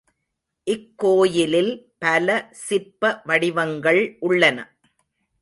இக்கோயிலில் 0.67 1.69
பல 1.97 2.49
சிற்ப 2.51 3.21
வடிவங்கள் 3.25 4.01
உள்ளன. 4.19 4.57